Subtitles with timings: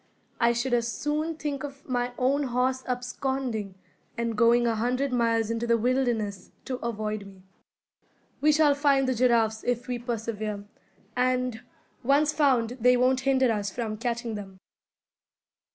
[0.39, 3.75] I should as soon think of my own horse absconding,
[4.17, 7.43] and going a hundred miles into the wilderness, to avoid me.
[8.41, 10.63] We shall find the giraffes if we persevere;
[11.15, 11.61] and,
[12.01, 14.57] once found, they won't hinder us from catching them."